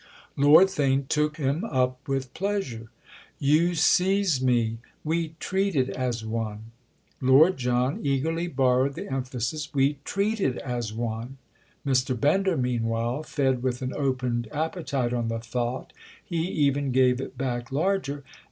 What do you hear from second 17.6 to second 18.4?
larger.